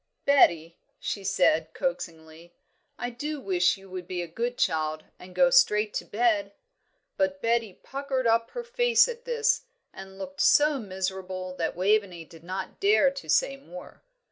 "Betty," 0.25 0.79
she 0.97 1.23
said, 1.23 1.75
coaxingly, 1.75 2.55
"I 2.97 3.11
do 3.11 3.39
wish 3.39 3.77
you 3.77 3.87
would 3.91 4.07
be 4.07 4.23
a 4.23 4.27
good 4.27 4.57
child 4.57 5.03
and 5.19 5.35
go 5.35 5.51
straight 5.51 5.93
to 5.93 6.05
bed." 6.05 6.53
But 7.17 7.39
Betty 7.39 7.73
puckered 7.73 8.25
up 8.25 8.49
her 8.49 8.63
face 8.63 9.07
at 9.07 9.25
this, 9.25 9.61
and 9.93 10.17
looked 10.17 10.41
so 10.41 10.79
miserable 10.79 11.55
that 11.57 11.75
Waveney 11.75 12.25
did 12.25 12.43
not 12.43 12.79
dare 12.79 13.11
to 13.11 13.29
say 13.29 13.57
more. 13.57 14.01